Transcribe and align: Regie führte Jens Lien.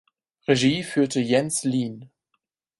Regie 0.47 0.81
führte 0.81 1.19
Jens 1.19 1.63
Lien. 1.63 2.09